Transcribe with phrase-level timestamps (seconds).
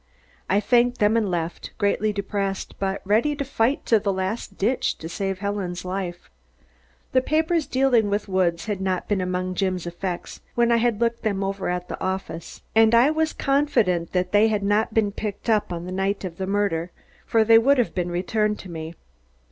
[0.49, 4.97] I thanked them and left, greatly depressed but ready to fight to the last ditch
[4.97, 6.31] to save Helen's life.
[7.11, 11.21] The papers dealing with Woods had not been among Jim's effects when I had looked
[11.21, 15.71] them over at the office and I was confident they had not been picked up
[15.71, 16.89] on the night of the murder,
[17.27, 18.95] for they would have been returned to me.